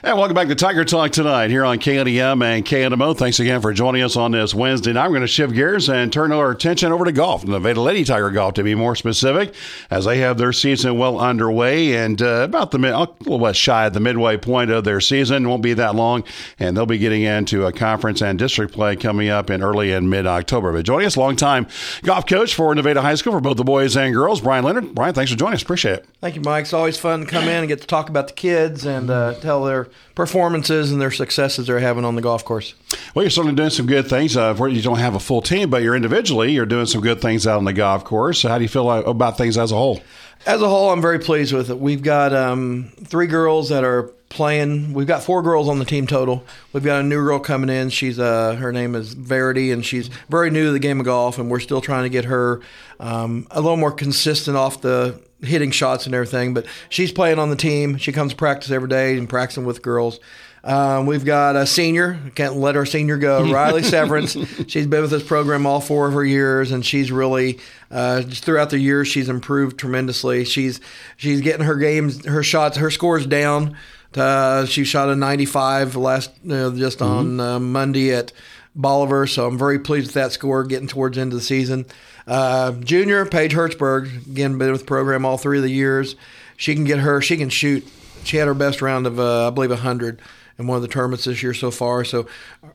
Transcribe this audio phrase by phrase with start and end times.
[0.00, 3.18] And welcome back to Tiger Talk tonight here on KNEM and KNMO.
[3.18, 5.08] Thanks again for joining us on this Wednesday night.
[5.08, 8.30] We're going to shift gears and turn our attention over to golf, Nevada Lady Tiger
[8.30, 9.52] Golf to be more specific,
[9.90, 13.56] as they have their season well underway and uh, about the mid, a little less
[13.56, 15.48] shy of the midway point of their season.
[15.48, 16.22] Won't be that long,
[16.60, 20.08] and they'll be getting into a conference and district play coming up in early and
[20.08, 20.72] mid October.
[20.72, 21.66] But joining us, longtime
[22.04, 24.94] golf coach for Nevada High School for both the boys and girls, Brian Leonard.
[24.94, 25.62] Brian, thanks for joining us.
[25.62, 26.06] Appreciate it.
[26.20, 26.62] Thank you, Mike.
[26.62, 29.34] It's always fun to come in and get to talk about the kids and uh,
[29.40, 32.74] tell their performances and their successes they're having on the golf course.
[33.14, 34.36] Well, you're certainly doing some good things.
[34.36, 37.46] Uh, you don't have a full team, but you're individually, you're doing some good things
[37.46, 38.40] out on the golf course.
[38.40, 40.00] So how do you feel about things as a whole?
[40.46, 41.78] As a whole, I'm very pleased with it.
[41.78, 44.92] We've got um, three girls that are playing.
[44.92, 46.44] We've got four girls on the team total.
[46.72, 47.90] We've got a new girl coming in.
[47.90, 51.38] She's uh, her name is Verity, and she's very new to the game of golf.
[51.38, 52.60] And we're still trying to get her
[53.00, 56.54] um, a little more consistent off the hitting shots and everything.
[56.54, 57.96] But she's playing on the team.
[57.96, 60.20] She comes to practice every day and practicing with girls.
[60.64, 64.36] Um, we've got a senior, can't let our senior go, Riley Severance.
[64.66, 68.70] she's been with this program all four of her years, and she's really uh, throughout
[68.70, 70.44] the years she's improved tremendously.
[70.44, 70.80] She's
[71.16, 73.76] she's getting her games, her shots, her scores down.
[74.14, 77.04] Uh, she shot a 95 last uh, just mm-hmm.
[77.04, 78.32] on uh, Monday at
[78.74, 81.86] Bolivar, so I'm very pleased with that score getting towards the end of the season.
[82.26, 86.16] Uh, junior Paige Hertzberg, again been with the program all three of the years.
[86.56, 87.86] She can get her, she can shoot.
[88.24, 90.20] She had her best round of uh, I believe 100
[90.58, 92.04] in one of the tournaments this year so far.
[92.04, 92.26] So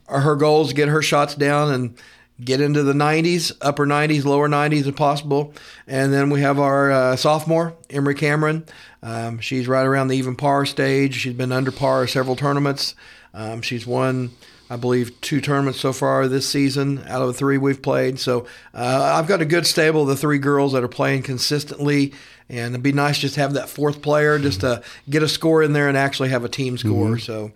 [0.08, 1.98] her goal is to get her shots down and
[2.44, 5.54] get into the 90s, upper 90s, lower 90s if possible.
[5.88, 8.66] And then we have our uh, sophomore, Emery Cameron.
[9.02, 11.16] Um, she's right around the even par stage.
[11.16, 12.96] She's been under par several tournaments.
[13.34, 14.32] Um, she's won,
[14.70, 18.20] I believe, two tournaments so far this season out of the three we've played.
[18.20, 22.14] So uh, I've got a good stable of the three girls that are playing consistently.
[22.50, 25.64] And it'd be nice just to have that fourth player just to get a score
[25.64, 27.12] in there and actually have a team score.
[27.12, 27.20] Mm-hmm.
[27.20, 27.52] So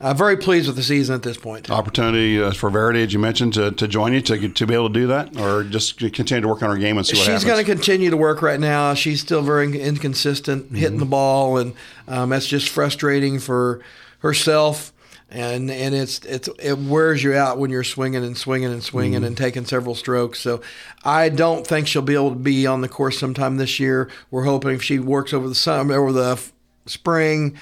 [0.00, 1.70] uh, very pleased with the season at this point.
[1.70, 4.88] Opportunity uh, for Verity, as you mentioned, to, to join you to, to be able
[4.88, 7.26] to do that, or just continue to work on her game and see what She's
[7.26, 7.42] happens.
[7.42, 8.94] She's going to continue to work right now.
[8.94, 10.74] She's still very inconsistent, mm-hmm.
[10.74, 11.74] hitting the ball, and
[12.08, 13.80] um, that's just frustrating for
[14.20, 14.92] herself.
[15.34, 19.20] And and it's it's it wears you out when you're swinging and swinging and swinging
[19.20, 19.24] mm-hmm.
[19.24, 20.40] and taking several strokes.
[20.40, 20.60] So
[21.04, 24.10] I don't think she'll be able to be on the course sometime this year.
[24.30, 26.38] We're hoping if she works over the summer over the
[26.84, 27.56] spring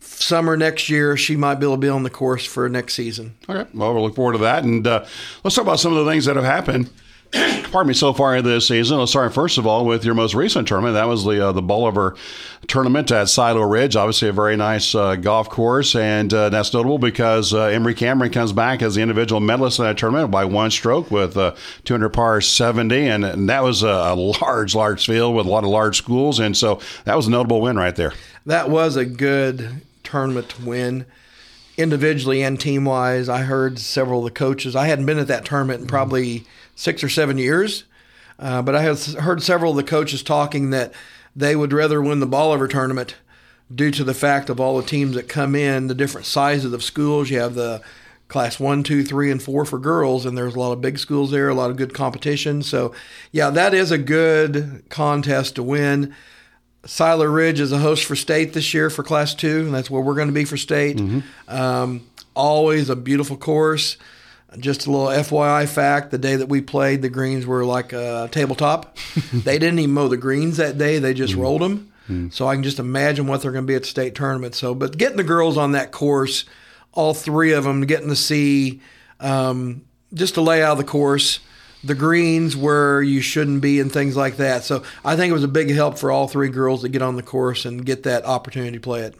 [0.00, 3.36] summer next year, she might be able to be on the course for next season.
[3.48, 3.68] Okay.
[3.74, 4.64] Well, we'll look forward to that.
[4.64, 5.04] And uh,
[5.44, 6.90] let's talk about some of the things that have happened.
[7.70, 7.94] Pardon me.
[7.94, 10.94] So far this season, let's start first of all with your most recent tournament.
[10.94, 12.16] That was the uh, the Bolivar
[12.66, 13.94] tournament at Silo Ridge.
[13.94, 18.32] Obviously, a very nice uh, golf course, and uh, that's notable because uh, Emery Cameron
[18.32, 21.54] comes back as the individual medalist in that tournament by one stroke with uh,
[21.84, 25.62] 200 par 70, and, and that was a, a large, large field with a lot
[25.62, 28.12] of large schools, and so that was a notable win right there.
[28.46, 31.06] That was a good tournament to win
[31.76, 33.28] individually and team wise.
[33.28, 34.74] I heard several of the coaches.
[34.74, 36.44] I hadn't been at that tournament in probably
[36.80, 37.84] six or seven years,
[38.38, 40.94] uh, but I have heard several of the coaches talking that
[41.36, 43.16] they would rather win the Bolivar tournament
[43.72, 46.82] due to the fact of all the teams that come in, the different sizes of
[46.82, 47.28] schools.
[47.28, 47.82] You have the
[48.28, 51.30] class one, two, three, and four for girls, and there's a lot of big schools
[51.30, 52.62] there, a lot of good competition.
[52.62, 52.94] So,
[53.30, 56.14] yeah, that is a good contest to win.
[56.86, 60.00] Silo Ridge is a host for state this year for Class Two, and that's where
[60.00, 60.96] we're going to be for state.
[60.96, 61.54] Mm-hmm.
[61.54, 63.98] Um, always a beautiful course.
[64.58, 68.28] Just a little FYI fact: the day that we played, the greens were like a
[68.32, 68.96] tabletop.
[69.32, 71.42] they didn't even mow the greens that day; they just mm-hmm.
[71.42, 71.92] rolled them.
[72.04, 72.28] Mm-hmm.
[72.30, 74.54] So I can just imagine what they're going to be at the state tournament.
[74.54, 76.44] So, but getting the girls on that course,
[76.92, 78.80] all three of them, getting to see
[79.20, 81.40] um, just to lay out the course
[81.82, 84.64] the greens where you shouldn't be and things like that.
[84.64, 87.16] So I think it was a big help for all three girls to get on
[87.16, 89.14] the course and get that opportunity to play it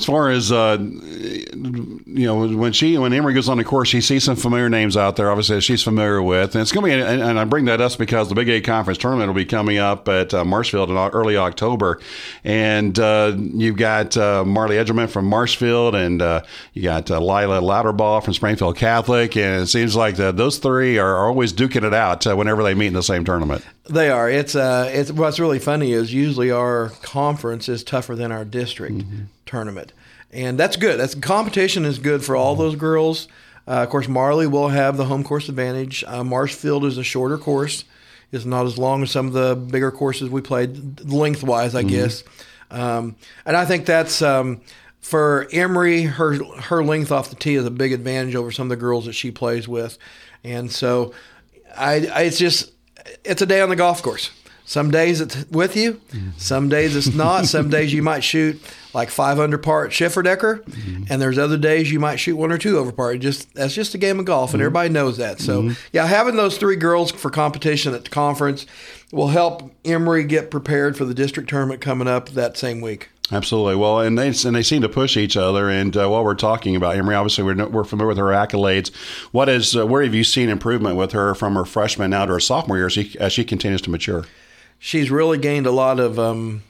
[0.00, 4.00] as far as uh, you know, when she when Emery goes on the course, she
[4.00, 5.30] sees some familiar names out there.
[5.30, 7.02] Obviously, she's familiar with, and it's going to be.
[7.02, 9.76] And, and, I bring that up because the Big Eight Conference tournament will be coming
[9.76, 12.00] up at uh, Marshfield in early October,
[12.44, 16.42] and uh, you've got uh, Marley Edgerman from Marshfield, and uh,
[16.72, 20.98] you got uh, Lila Louderbaugh from Springfield Catholic, and it seems like the, those three
[20.98, 23.64] are, are always duking it out whenever they meet in the same tournament.
[23.90, 24.30] They are.
[24.30, 28.98] It's uh, it's what's really funny is usually our conference is tougher than our district.
[28.98, 29.92] Mm-hmm tournament,
[30.30, 30.98] and that's good.
[30.98, 33.28] That's competition is good for all those girls.
[33.66, 36.04] Uh, of course, Marley will have the home course advantage.
[36.06, 37.84] Uh, Marshfield is a shorter course;
[38.32, 41.88] it's not as long as some of the bigger courses we played lengthwise, I mm-hmm.
[41.88, 42.24] guess.
[42.70, 44.60] Um, and I think that's um,
[45.00, 46.02] for Emery.
[46.02, 49.06] Her her length off the tee is a big advantage over some of the girls
[49.06, 49.98] that she plays with,
[50.44, 51.12] and so
[51.76, 52.70] I, I it's just
[53.24, 54.30] it's a day on the golf course.
[54.64, 56.00] Some days it's with you,
[56.36, 57.46] some days it's not.
[57.46, 58.62] Some days you might shoot
[58.94, 60.62] like five under par at Schifferdecker,
[61.10, 63.12] and there's other days you might shoot one or two over par.
[63.14, 64.66] It Just that's just a game of golf, and mm-hmm.
[64.66, 65.40] everybody knows that.
[65.40, 65.72] So mm-hmm.
[65.92, 68.64] yeah, having those three girls for competition at the conference
[69.10, 73.08] will help Emory get prepared for the district tournament coming up that same week.
[73.32, 73.76] Absolutely.
[73.76, 75.70] Well, and they and they seem to push each other.
[75.70, 78.94] And uh, while we're talking about Emory, obviously we're, we're familiar with her accolades.
[79.30, 82.32] What is uh, where have you seen improvement with her from her freshman now to
[82.32, 84.24] her sophomore year as she, as she continues to mature?
[84.78, 86.62] She's really gained a lot of um,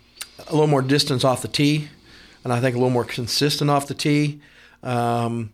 [0.49, 1.89] a little more distance off the tee,
[2.45, 4.41] and I think a little more consistent off the tee.
[4.83, 5.53] Um,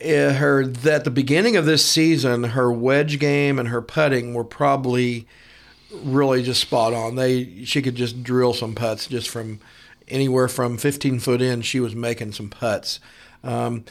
[0.00, 4.44] eh, her at the beginning of this season, her wedge game and her putting were
[4.44, 5.26] probably
[5.92, 7.14] really just spot on.
[7.16, 9.60] They she could just drill some putts just from
[10.08, 11.62] anywhere from 15 foot in.
[11.62, 13.00] She was making some putts.
[13.44, 13.84] Um,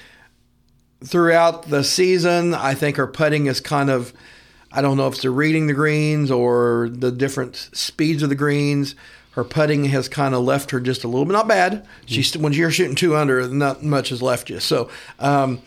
[1.03, 4.13] throughout the season, I think her putting is kind of
[4.71, 8.35] I don't know if it's the reading the greens or the different speeds of the
[8.35, 8.95] greens.
[9.31, 11.87] Her putting has kind of left her just a little bit not bad.
[12.05, 14.59] She's when you're shooting two under, not much has left you.
[14.59, 14.89] So.
[15.19, 15.61] Um,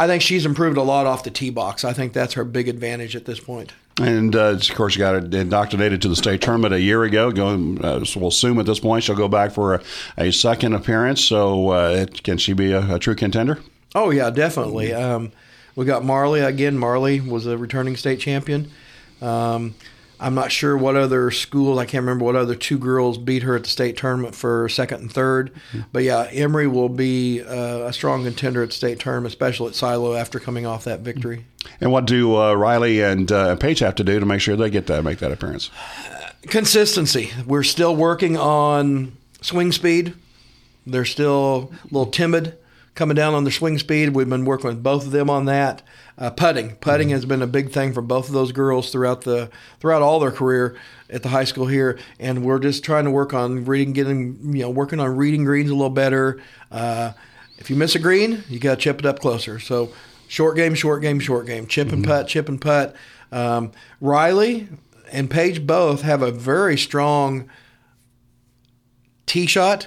[0.00, 1.84] I think she's improved a lot off the tee box.
[1.84, 3.72] I think that's her big advantage at this point.
[4.00, 7.32] And uh, of course, she got indoctrinated to the state tournament a year ago.
[7.32, 9.82] Going, uh, so we'll assume at this point she'll go back for a,
[10.16, 11.24] a second appearance.
[11.24, 13.58] So, uh, can she be a, a, true contender?
[13.94, 14.92] Oh yeah, definitely.
[14.92, 15.32] Um,
[15.74, 16.78] we got Marley again.
[16.78, 18.70] Marley was a returning state champion.
[19.20, 19.74] Um,
[20.20, 23.56] I'm not sure what other schools, I can't remember what other two girls beat her
[23.56, 25.80] at the state tournament for second and 3rd mm-hmm.
[25.92, 30.14] But yeah, Emory will be uh, a strong contender at state tournament, especially at Silo
[30.14, 31.46] after coming off that victory.
[31.80, 34.70] And what do uh, Riley and uh, Paige have to do to make sure they
[34.70, 35.70] get to make that appearance?
[36.42, 37.30] Consistency.
[37.46, 40.14] We're still working on swing speed.
[40.86, 42.56] They're still a little timid
[42.94, 44.10] coming down on their swing speed.
[44.10, 45.82] We've been working with both of them on that.
[46.18, 47.14] Uh, putting, putting mm-hmm.
[47.14, 49.48] has been a big thing for both of those girls throughout the
[49.78, 50.76] throughout all their career
[51.10, 54.62] at the high school here, and we're just trying to work on reading, getting you
[54.62, 56.40] know, working on reading greens a little better.
[56.72, 57.12] Uh,
[57.58, 59.60] if you miss a green, you got to chip it up closer.
[59.60, 59.92] So
[60.26, 62.10] short game, short game, short game, chip and mm-hmm.
[62.10, 62.96] putt, chip and putt.
[63.30, 63.70] Um,
[64.00, 64.68] Riley
[65.12, 67.48] and Paige both have a very strong
[69.26, 69.86] tee shot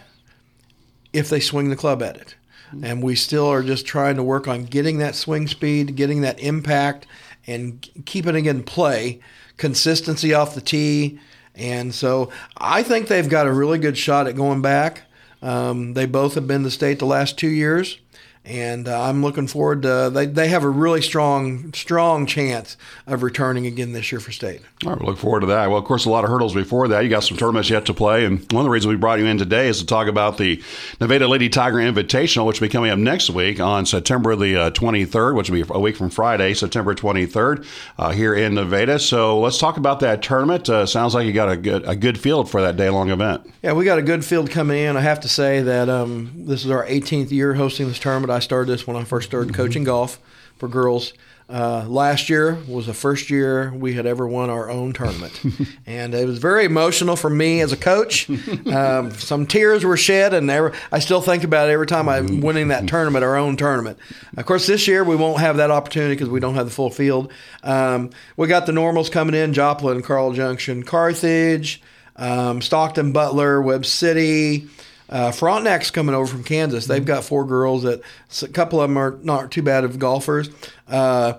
[1.12, 2.36] if they swing the club at it
[2.83, 6.39] and we still are just trying to work on getting that swing speed, getting that
[6.39, 7.07] impact,
[7.47, 9.19] and keeping it in play,
[9.57, 11.19] consistency off the tee.
[11.56, 15.03] And so I think they've got a really good shot at going back.
[15.41, 18.00] Um, they both have been to state the last two years
[18.43, 20.09] and uh, I'm looking forward to.
[20.11, 24.61] They, they have a really strong strong chance of returning again this year for state.
[24.83, 25.69] All right, we look forward to that.
[25.69, 27.03] Well, of course, a lot of hurdles before that.
[27.03, 29.25] You got some tournaments yet to play, and one of the reasons we brought you
[29.25, 30.61] in today is to talk about the
[30.99, 34.71] Nevada Lady Tiger Invitational, which will be coming up next week on September the uh,
[34.71, 37.65] 23rd, which will be a week from Friday, September 23rd,
[37.99, 38.97] uh, here in Nevada.
[38.97, 40.67] So let's talk about that tournament.
[40.67, 43.47] Uh, sounds like you got a good a good field for that day long event.
[43.61, 44.97] Yeah, we got a good field coming in.
[44.97, 48.31] I have to say that um, this is our 18th year hosting this tournament.
[48.31, 50.19] I started this when I first started coaching golf
[50.57, 51.13] for girls.
[51.51, 55.42] Uh, last year was the first year we had ever won our own tournament,
[55.86, 58.30] and it was very emotional for me as a coach.
[58.72, 62.39] Um, some tears were shed, and every, I still think about it every time I'm
[62.39, 63.98] winning that tournament, our own tournament.
[64.38, 66.89] Of course, this year we won't have that opportunity because we don't have the full
[66.89, 67.33] field.
[67.63, 71.81] Um, we got the normals coming in: Joplin, Carl Junction, Carthage,
[72.16, 74.69] um, Stockton, Butler, Webb City.
[75.11, 76.85] Uh, Frontenac's coming over from Kansas.
[76.85, 78.01] They've got four girls that
[78.41, 80.49] a couple of them are not too bad of golfers.
[80.87, 81.33] Uh,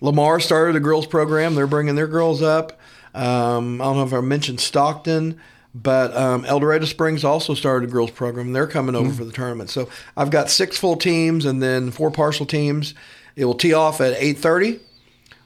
[0.00, 1.54] Lamar started a girls program.
[1.54, 2.78] They're bringing their girls up.
[3.14, 5.40] Um, I don't know if I mentioned Stockton,
[5.74, 8.52] but um, El Dorado Springs also started a girls program.
[8.52, 9.16] They're coming over mm-hmm.
[9.16, 9.70] for the tournament.
[9.70, 12.94] So I've got six full teams and then four partial teams.
[13.34, 14.80] It will tee off at 8:30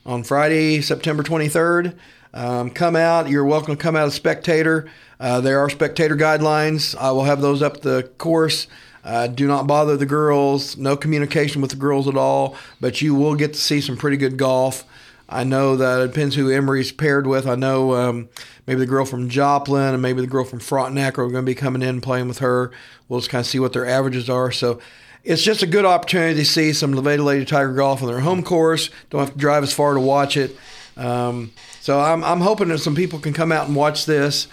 [0.07, 1.95] on Friday, September 23rd.
[2.33, 3.29] Um, come out.
[3.29, 4.89] You're welcome to come out as spectator.
[5.19, 6.97] Uh, there are spectator guidelines.
[6.97, 8.67] I will have those up the course.
[9.05, 10.77] Uh, do not bother the girls.
[10.77, 12.57] No communication with the girls at all.
[12.81, 14.85] But you will get to see some pretty good golf.
[15.29, 17.47] I know that it depends who Emory's paired with.
[17.47, 18.29] I know um,
[18.67, 21.55] maybe the girl from Joplin and maybe the girl from Frontenac are going to be
[21.55, 22.73] coming in and playing with her.
[23.09, 24.51] We'll just kind of see what their averages are.
[24.51, 24.81] So
[25.25, 28.43] it's just a good opportunity to see some Nevada Lady Tiger golf on their home
[28.43, 28.91] course.
[29.11, 30.57] Don't have to drive as far to watch it.
[30.97, 34.49] Um, so I'm, I'm hoping that some people can come out and watch this.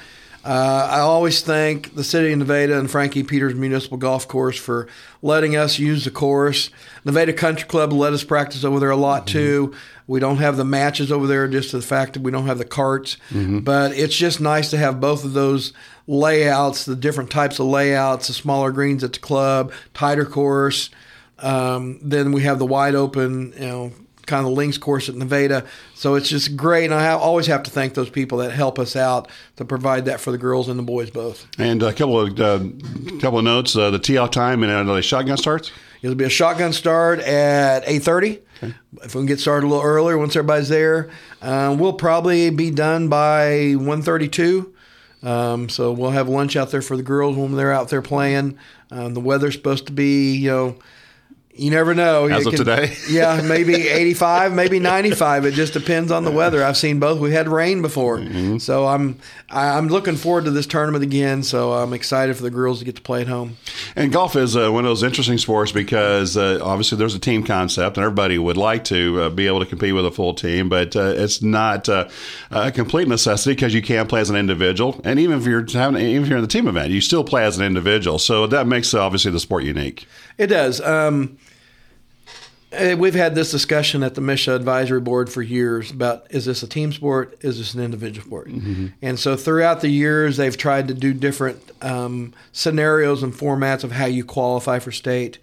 [0.47, 4.87] Uh, I always thank the city of Nevada and Frankie Peters Municipal Golf Course for
[5.21, 6.69] letting us use the course.
[7.03, 9.37] Nevada Country Club let us practice over there a lot mm-hmm.
[9.37, 9.75] too.
[10.07, 12.65] We don't have the matches over there, just the fact that we don't have the
[12.65, 13.17] carts.
[13.29, 13.59] Mm-hmm.
[13.59, 15.73] But it's just nice to have both of those
[16.07, 20.89] layouts, the different types of layouts, the smaller greens at the club, tighter course.
[21.39, 23.91] Um, then we have the wide open, you know,
[24.27, 25.65] kind of the links course at Nevada.
[25.95, 28.77] So it's just great, and I have, always have to thank those people that help
[28.77, 31.47] us out to provide that for the girls and the boys both.
[31.57, 32.59] And a couple of uh,
[33.19, 35.71] couple of notes: uh, the tee off time and uh, the shotgun starts.
[36.03, 38.41] It'll be a shotgun start at eight thirty.
[38.61, 38.75] Okay.
[39.03, 41.09] If we can get started a little earlier, once everybody's there,
[41.41, 44.73] uh, we'll probably be done by one thirty-two.
[45.23, 48.57] Um, so we'll have lunch out there for the girls when they're out there playing.
[48.91, 50.75] Um, the weather's supposed to be, you know,
[51.57, 52.25] you never know.
[52.27, 52.95] As you of today?
[53.09, 55.45] yeah, maybe 85, maybe 95.
[55.45, 56.63] It just depends on the weather.
[56.63, 57.19] I've seen both.
[57.19, 58.57] We had rain before, mm-hmm.
[58.57, 61.43] so I'm I'm looking forward to this tournament again.
[61.43, 63.57] So I'm excited for the girls to get to play at home.
[63.95, 67.43] And golf is uh, one of those interesting sports because uh, obviously there's a team
[67.43, 70.69] concept, and everybody would like to uh, be able to compete with a full team,
[70.69, 72.07] but uh, it's not uh,
[72.51, 76.01] a complete necessity because you can play as an individual, and even if you're having,
[76.01, 78.19] even if you're in the team event, you still play as an individual.
[78.19, 80.07] So that makes obviously the sport unique.
[80.37, 80.81] It does.
[80.81, 81.37] Um,
[82.97, 86.67] we've had this discussion at the MSHSAA advisory board for years about is this a
[86.67, 87.37] team sport?
[87.41, 88.47] Is this an individual sport?
[88.49, 88.87] Mm-hmm.
[89.01, 93.91] And so throughout the years, they've tried to do different um, scenarios and formats of
[93.91, 95.39] how you qualify for state.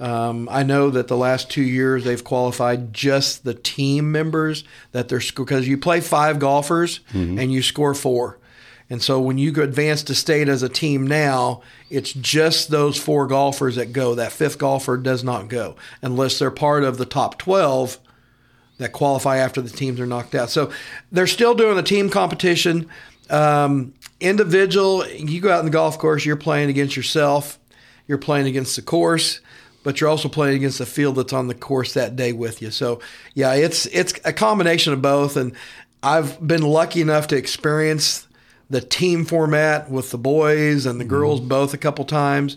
[0.00, 5.08] Um, I know that the last two years they've qualified just the team members that
[5.08, 7.38] they're because you play five golfers mm-hmm.
[7.38, 8.38] and you score four.
[8.90, 13.26] And so when you advance to state as a team now, it's just those four
[13.26, 14.14] golfers that go.
[14.14, 17.98] That fifth golfer does not go unless they're part of the top 12
[18.78, 20.50] that qualify after the teams are knocked out.
[20.50, 20.72] So
[21.12, 22.88] they're still doing the team competition.
[23.28, 27.58] Um, individual, you go out in the golf course, you're playing against yourself,
[28.06, 29.40] you're playing against the course
[29.84, 32.70] but you're also playing against the field that's on the course that day with you.
[32.70, 33.00] So
[33.32, 35.54] yeah, it's it's a combination of both, and
[36.02, 38.27] I've been lucky enough to experience
[38.70, 41.10] the team format with the boys and the mm-hmm.
[41.10, 41.48] girls mm-hmm.
[41.48, 42.56] both a couple times.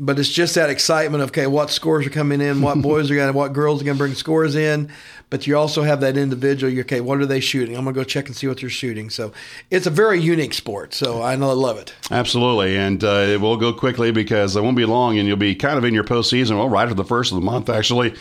[0.00, 3.16] But it's just that excitement of okay, what scores are coming in, what boys are
[3.16, 4.90] going, what girls are going to bring scores in.
[5.28, 6.72] But you also have that individual.
[6.72, 7.76] You okay, what are they shooting?
[7.76, 9.10] I'm going to go check and see what they're shooting.
[9.10, 9.32] So
[9.70, 10.94] it's a very unique sport.
[10.94, 11.94] So I know I love it.
[12.12, 15.56] Absolutely, and uh, it will go quickly because it won't be long, and you'll be
[15.56, 16.56] kind of in your postseason.
[16.56, 18.14] Well, right at the first of the month, actually.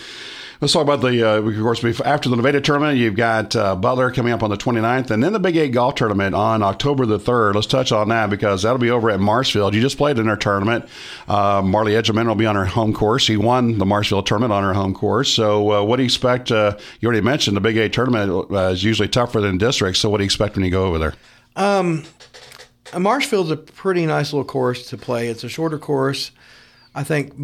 [0.60, 4.10] Let's talk about the, uh, of course, after the Nevada tournament, you've got uh, Butler
[4.10, 7.20] coming up on the 29th, and then the Big Eight Golf Tournament on October the
[7.20, 7.54] 3rd.
[7.54, 9.76] Let's touch on that because that'll be over at Marshfield.
[9.76, 10.90] You just played in their tournament.
[11.28, 13.28] Uh, Marley Edgerman will be on her home course.
[13.28, 15.32] He won the Marshfield tournament on her home course.
[15.32, 16.52] So, uh, what do you expect?
[16.52, 20.00] Uh, you already mentioned the Big Eight tournament uh, is usually tougher than districts.
[20.00, 21.14] So, what do you expect when you go over there?
[21.56, 22.04] Um,
[22.98, 25.28] Marshfield's a pretty nice little course to play.
[25.28, 26.32] It's a shorter course.
[26.96, 27.36] I think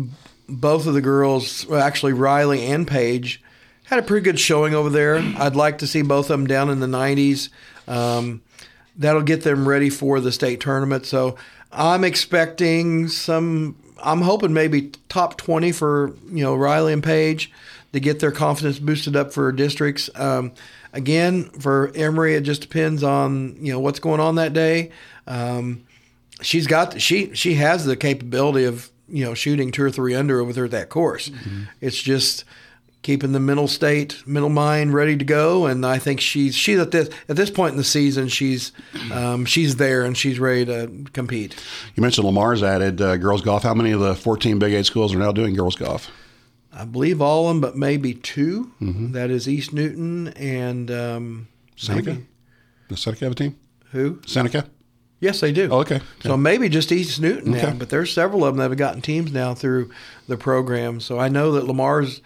[0.47, 3.41] both of the girls, well, actually Riley and Paige,
[3.85, 5.17] had a pretty good showing over there.
[5.17, 7.49] I'd like to see both of them down in the 90s.
[7.87, 8.41] Um,
[8.95, 11.05] that'll get them ready for the state tournament.
[11.05, 11.35] So
[11.71, 13.75] I'm expecting some.
[14.01, 17.51] I'm hoping maybe top 20 for you know Riley and Paige
[17.93, 20.09] to get their confidence boosted up for districts.
[20.15, 20.51] Um,
[20.91, 24.91] again, for Emory, it just depends on you know what's going on that day.
[25.25, 25.85] Um,
[26.41, 30.41] she's got she she has the capability of you know shooting two or three under
[30.41, 31.29] over there at that course.
[31.29, 31.63] Mm-hmm.
[31.79, 32.43] It's just
[33.03, 35.67] keeping the mental state, mental mind ready to go.
[35.67, 38.71] And I think she's she's at this at this point in the season, she's
[39.11, 41.55] um, she's there and she's ready to compete.
[41.95, 43.61] You mentioned Lamar's added uh, girls golf.
[43.61, 46.09] How many of the 14 Big Eight schools are now doing girls golf?
[46.75, 49.11] I believe all of them, but maybe 2 mm-hmm.
[49.11, 52.13] That is East Newton and um, Seneca.
[52.13, 52.25] Maybe.
[52.89, 53.59] Does Seneca have a team?
[53.91, 54.19] Who?
[54.25, 54.65] Seneca.
[55.23, 55.69] Yes, they do.
[55.71, 56.01] Oh, okay.
[56.21, 56.35] So yeah.
[56.35, 57.67] maybe just East Newton okay.
[57.67, 59.89] now, but there's several of them that have gotten teams now through
[60.27, 60.99] the program.
[60.99, 62.19] So I know that Lamar's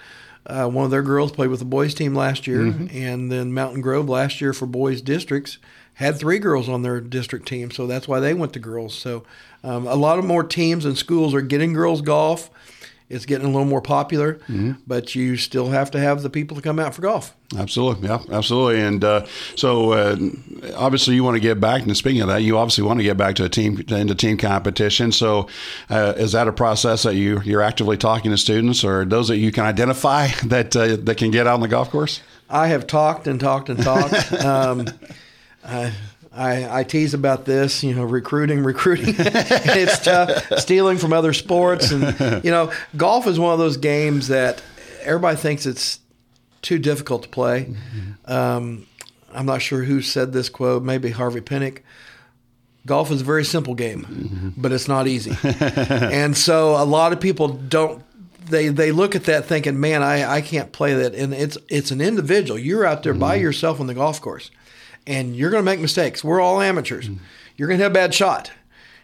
[0.48, 2.88] uh, one of their girls played with the boys team last year, mm-hmm.
[2.98, 5.60] and then Mountain Grove last year for boys districts
[5.94, 8.98] had three girls on their district team, so that's why they went to girls.
[8.98, 9.24] So
[9.64, 12.50] um, a lot of more teams and schools are getting girls golf
[13.10, 14.74] it's getting a little more popular, mm-hmm.
[14.86, 17.34] but you still have to have the people to come out for golf.
[17.58, 18.82] Absolutely, yeah, absolutely.
[18.82, 20.18] And uh, so, uh,
[20.76, 21.84] obviously, you want to get back.
[21.84, 24.38] And speaking of that, you obviously want to get back to a team into team
[24.38, 25.14] competition.
[25.14, 25.48] So,
[25.90, 29.38] uh, is that a process that you you're actively talking to students, or those that
[29.38, 32.22] you can identify that uh, that can get out on the golf course?
[32.50, 34.34] I have talked and talked and talked.
[34.44, 34.88] um,
[36.38, 39.16] I, I tease about this, you know, recruiting, recruiting.
[39.18, 44.28] it's tough, stealing from other sports, and you know, golf is one of those games
[44.28, 44.62] that
[45.02, 46.00] everybody thinks it's
[46.62, 47.66] too difficult to play.
[47.66, 48.32] Mm-hmm.
[48.32, 48.88] Um,
[49.34, 51.80] I'm not sure who said this quote, maybe Harvey Penick.
[52.86, 54.50] Golf is a very simple game, mm-hmm.
[54.56, 58.04] but it's not easy, and so a lot of people don't
[58.50, 61.14] they they look at that thinking, man, I, I can't play that.
[61.14, 62.58] And it's it's an individual.
[62.58, 63.20] You're out there mm-hmm.
[63.20, 64.52] by yourself on the golf course
[65.08, 66.24] and you're going to make mistakes.
[66.24, 67.10] We're all amateurs.
[67.10, 67.18] Mm.
[67.56, 68.52] You're going to have a bad shot.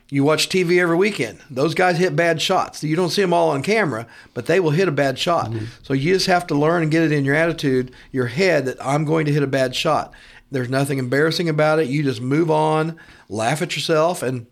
[0.09, 1.39] You watch TV every weekend.
[1.49, 2.83] Those guys hit bad shots.
[2.83, 4.05] You don't see them all on camera,
[4.35, 5.49] but they will hit a bad shot.
[5.49, 5.65] Mm-hmm.
[5.81, 8.85] So you just have to learn and get it in your attitude, your head, that
[8.85, 10.13] I'm going to hit a bad shot.
[10.51, 11.87] There's nothing embarrassing about it.
[11.87, 14.45] You just move on, laugh at yourself, and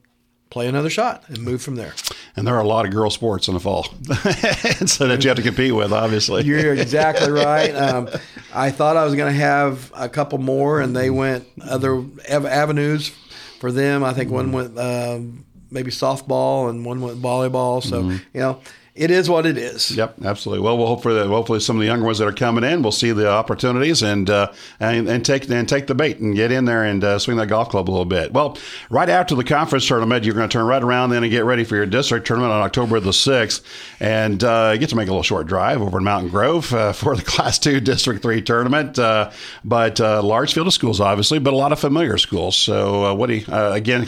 [0.51, 1.95] play another shot and move from there.
[2.35, 3.83] And there are a lot of girl sports in the fall,
[4.85, 6.43] so that you have to compete with, obviously.
[6.43, 7.71] You're exactly right.
[7.71, 8.09] Um,
[8.53, 13.09] I thought I was going to have a couple more, and they went other avenues
[13.59, 14.03] for them.
[14.03, 17.81] I think one went um, maybe softball, and one went volleyball.
[17.81, 18.17] So mm-hmm.
[18.33, 18.61] you know
[18.93, 19.91] it is what it is.
[19.91, 20.65] Yep, absolutely.
[20.65, 21.11] Well, we'll hope for.
[21.27, 24.29] Hopefully, some of the younger ones that are coming in will see the opportunities and
[24.29, 27.37] uh, and, and take and take the bait and get in there and uh, swing
[27.37, 28.33] that golf club a little bit.
[28.33, 28.57] Well,
[28.89, 31.63] right after the conference tournament, you're going to turn right around then and get ready
[31.63, 33.65] for your district tournament on October the sixth,
[34.01, 37.15] and uh, get to make a little short drive over in Mountain Grove uh, for
[37.15, 38.99] the Class Two District Three tournament.
[38.99, 39.31] Uh,
[39.63, 42.57] but uh, large field of schools, obviously, but a lot of familiar schools.
[42.57, 44.05] So, do you again?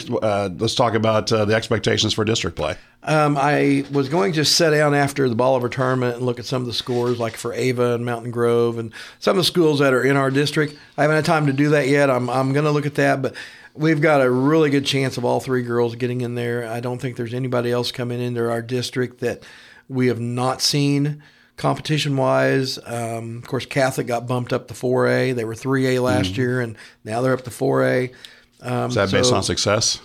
[0.58, 2.76] let's talk about the expectations for district play.
[3.06, 6.62] Um, I was going to sit down after the Bolivar tournament and look at some
[6.62, 9.92] of the scores, like for Ava and Mountain Grove and some of the schools that
[9.92, 10.76] are in our district.
[10.96, 12.08] I haven't had time to do that yet.
[12.08, 13.34] I'm, I'm going to look at that, but
[13.74, 16.66] we've got a really good chance of all three girls getting in there.
[16.66, 19.42] I don't think there's anybody else coming into our district that
[19.86, 21.22] we have not seen
[21.56, 22.78] competition wise.
[22.86, 25.34] Um, of course, Catholic got bumped up to 4A.
[25.34, 28.12] They were 3A last mm year, and now they're up to 4A.
[28.62, 30.00] Um, Is that based so, on success?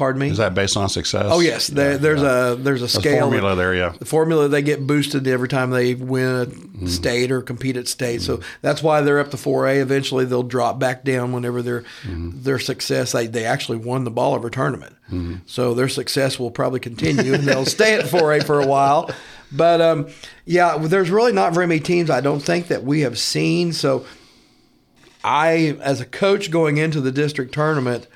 [0.00, 0.30] Pardon me.
[0.30, 1.26] Is that based on success?
[1.28, 2.52] Oh yes, there, yeah, there's yeah.
[2.52, 3.74] a there's a scale formula there.
[3.74, 6.86] Yeah, the formula they get boosted every time they win a mm-hmm.
[6.86, 8.22] state or compete at state.
[8.22, 8.40] Mm-hmm.
[8.40, 9.82] So that's why they're up to 4A.
[9.82, 12.30] Eventually they'll drop back down whenever their mm-hmm.
[12.32, 13.12] their success.
[13.12, 15.34] They they actually won the Bolivar tournament, mm-hmm.
[15.44, 19.10] so their success will probably continue and they'll stay at 4A for a while.
[19.52, 20.08] But um,
[20.46, 23.74] yeah, there's really not very many teams I don't think that we have seen.
[23.74, 24.06] So
[25.22, 28.06] I, as a coach going into the district tournament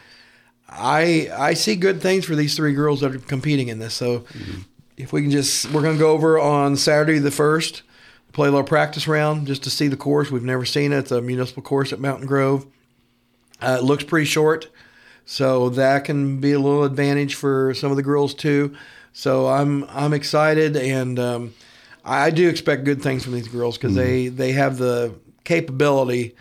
[0.76, 3.94] I I see good things for these three girls that are competing in this.
[3.94, 4.62] So mm-hmm.
[4.96, 7.82] if we can just, we're going to go over on Saturday the first,
[8.32, 10.30] play a little practice round just to see the course.
[10.30, 10.98] We've never seen it.
[10.98, 12.66] It's a municipal course at Mountain Grove.
[13.60, 14.68] Uh, it looks pretty short,
[15.24, 18.74] so that can be a little advantage for some of the girls too.
[19.12, 21.54] So I'm I'm excited, and um,
[22.04, 24.00] I do expect good things from these girls because mm-hmm.
[24.00, 25.14] they they have the
[25.44, 26.34] capability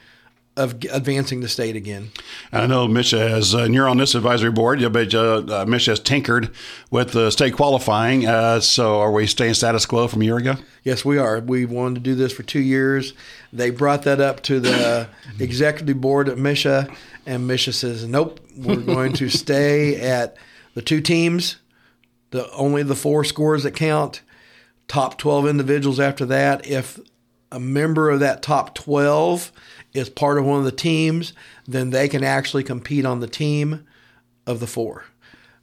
[0.56, 2.12] of advancing the state again.
[2.52, 4.80] I know MSHSAA has, uh, and you're on this advisory board.
[4.80, 6.54] Yeah, but uh, uh, MSHSAA has tinkered
[6.92, 8.28] with the state qualifying.
[8.28, 10.56] Uh, so, are we staying status quo from a year ago?
[10.84, 11.39] Yes, we are.
[11.39, 13.13] We wanted to do this for two years.
[13.52, 15.08] They brought that up to the
[15.39, 20.38] executive board at MSHSAA, and MSHSAA says, "Nope, we're going to stay at
[20.76, 21.58] the two teams,
[22.30, 24.22] the only the four scores that count."
[24.89, 26.68] Top 12 individuals after that.
[26.68, 27.00] If
[27.54, 29.52] a member of that top 12
[29.94, 31.34] is part of one of the teams,
[31.68, 33.86] then they can actually compete on the team
[34.46, 35.06] of the four.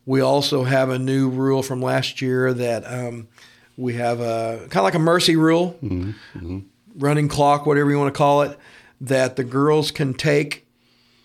[0.07, 3.29] We also have a new rule from last year that um,
[3.77, 6.11] we have a kind of like a mercy rule, mm-hmm.
[6.37, 6.59] Mm-hmm.
[6.97, 8.59] running clock, whatever you want to call it,
[9.01, 10.66] that the girls can take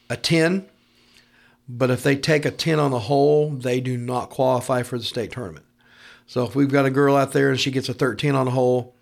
[0.09, 0.65] a 10,
[1.67, 5.03] but if they take a 10 on the hole, they do not qualify for the
[5.03, 5.65] state tournament.
[6.27, 8.51] So if we've got a girl out there and she gets a 13 on the
[8.51, 8.94] hole,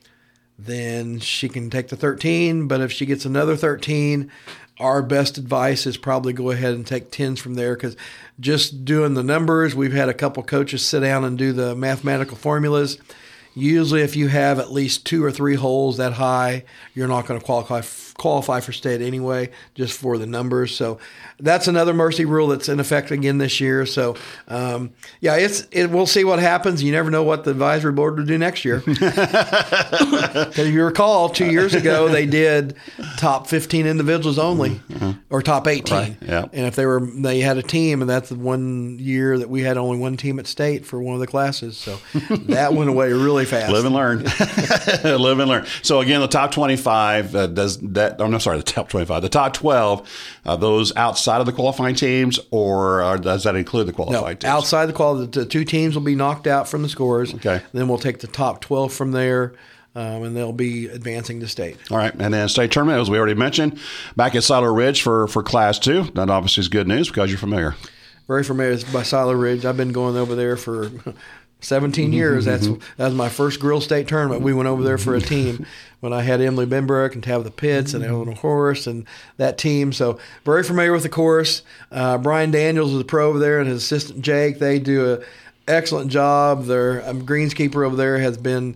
[0.58, 2.68] then she can take the 13.
[2.68, 4.32] But if she gets another 13,
[4.80, 7.96] our best advice is probably go ahead and take 10s from there because
[8.40, 12.38] just doing the numbers, we've had a couple coaches sit down and do the mathematical
[12.38, 12.98] formulas.
[13.56, 16.64] Usually, if you have at least two or three holes that high,
[16.96, 17.82] you're not going to qualify
[18.18, 20.76] qualify for state anyway, just for the numbers.
[20.76, 21.00] So
[21.40, 23.86] that's another mercy rule that's in effect again this year.
[23.86, 24.16] So
[24.48, 25.90] um, yeah, it's it.
[25.90, 26.84] We'll see what happens.
[26.84, 28.84] You never know what the advisory board will do next year.
[30.34, 32.76] Because you recall, two years ago they did
[33.18, 35.12] top 15 individuals only, mm-hmm.
[35.30, 35.94] or top 18.
[35.94, 36.18] Right.
[36.22, 36.46] Yeah.
[36.52, 39.62] And if they were they had a team, and that's the one year that we
[39.62, 41.78] had only one team at state for one of the classes.
[41.78, 41.98] So
[42.48, 43.72] that went away really fast.
[43.72, 44.24] Live and learn.
[44.24, 45.66] Live and learn.
[45.82, 47.78] So again, the top 25 uh, does
[48.18, 48.22] that.
[48.22, 52.40] I'm sorry, the top 25, the top 12, uh, those outside of the qualifying teams,
[52.52, 54.46] or uh, does that include the qualifying no, teams?
[54.46, 57.34] Outside the qual, the two teams will be knocked out from the scores.
[57.34, 57.62] Okay.
[57.74, 59.54] Then we'll take the top 12 from there.
[59.96, 61.78] Um, and they'll be advancing to state.
[61.92, 63.80] All right, and then state tournament, as we already mentioned,
[64.16, 66.06] back at Silo Ridge for for Class Two.
[66.16, 67.76] That obviously is good news because you're familiar.
[68.28, 69.66] Very familiar with by Silo Ridge.
[69.66, 70.90] I've been going over there for
[71.64, 72.46] 17 mm-hmm, years.
[72.46, 72.84] That's mm-hmm.
[72.98, 74.42] that was my first Grill State tournament.
[74.42, 75.66] We went over there for a team
[76.00, 79.06] when I had Emily Benbrook and Tabitha Pitts and Eleanor Horace and
[79.38, 79.94] that team.
[79.94, 81.62] So very familiar with the course.
[81.92, 84.60] Uh, Brian Daniels is a pro over there, and his assistant Jake.
[84.60, 85.24] They do a
[85.68, 86.66] excellent job.
[86.66, 88.76] Their um, greenskeeper over there has been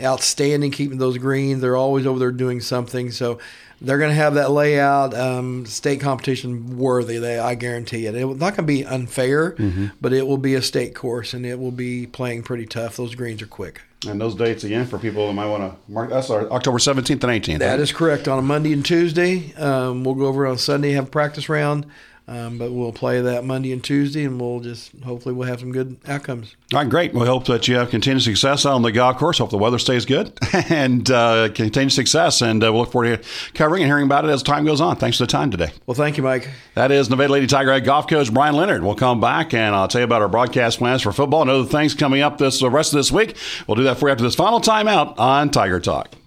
[0.00, 1.60] outstanding keeping those greens.
[1.60, 3.10] They're always over there doing something.
[3.10, 3.38] So
[3.80, 7.18] they're going to have that layout um, state competition worthy.
[7.18, 8.14] They, I guarantee it.
[8.14, 9.86] It's not going to be unfair, mm-hmm.
[10.00, 12.96] but it will be a state course and it will be playing pretty tough.
[12.96, 13.82] Those greens are quick.
[14.06, 16.10] And those dates again for people that might want to mark.
[16.10, 17.58] That's our October seventeenth and eighteenth.
[17.58, 17.80] That right?
[17.80, 18.28] is correct.
[18.28, 21.84] On a Monday and Tuesday, um, we'll go over on Sunday have a practice round.
[22.28, 25.72] Um, but we'll play that Monday and Tuesday, and we'll just hopefully we'll have some
[25.72, 26.56] good outcomes.
[26.74, 27.14] All right, great.
[27.14, 29.38] We hope that you have continued success on the golf course.
[29.38, 30.38] Hope the weather stays good
[30.68, 32.42] and uh, continued success.
[32.42, 34.96] And uh, we'll look forward to covering and hearing about it as time goes on.
[34.96, 35.70] Thanks for the time today.
[35.86, 36.50] Well, thank you, Mike.
[36.74, 38.84] That is Nevada Lady Tiger Head golf coach Brian Leonard.
[38.84, 41.64] We'll come back and I'll tell you about our broadcast plans for football and other
[41.64, 43.36] things coming up this the rest of this week.
[43.66, 46.17] We'll do that for you after this final timeout on Tiger Talk.